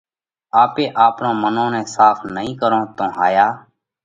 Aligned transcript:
آپي 0.63 0.83
آپرون 1.05 1.35
منون 1.41 1.69
نئہ 1.73 1.81
ساڦ 1.95 2.17
نئي 2.35 2.51
ڪرون 2.59 2.83
تو 2.97 3.05
ھايا 3.17 3.47